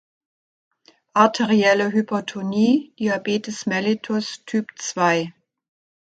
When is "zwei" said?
4.79-5.31